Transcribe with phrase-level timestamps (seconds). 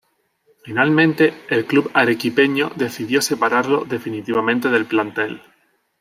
[0.65, 5.41] Finalmente, el club arequipeño decidió separarlo definitivamente del plantel.